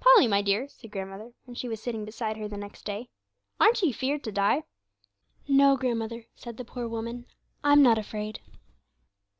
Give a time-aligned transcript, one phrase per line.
[0.00, 3.08] 'Polly, my dear,' said grandmother, when she was sitting beside her the next day,
[3.60, 4.64] 'aren't ye feared to die!'
[5.46, 7.24] 'No, grandmother,' said the poor woman,
[7.62, 8.40] 'I'm not afraid.'